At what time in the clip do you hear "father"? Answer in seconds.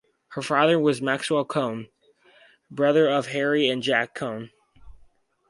0.41-0.79